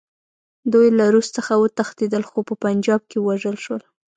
[0.73, 3.81] دوی له روس څخه وتښتېدل، خو په پنجاب کې ووژل شول.